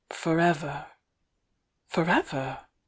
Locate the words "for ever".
0.09-0.87, 1.87-2.65